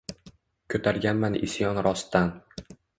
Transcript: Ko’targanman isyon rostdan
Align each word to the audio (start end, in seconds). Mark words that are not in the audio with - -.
Ko’targanman 0.75 1.39
isyon 1.51 1.81
rostdan 1.91 2.37